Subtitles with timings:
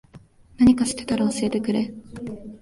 [0.57, 1.93] なにか知ってたら教えてくれ。